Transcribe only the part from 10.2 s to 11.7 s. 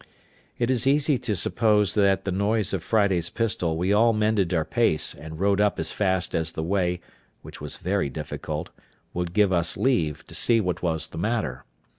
to see what was the matter.